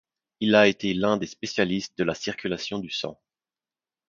[0.39, 3.21] Il a été l'un des spécialistes de la circulation du sang.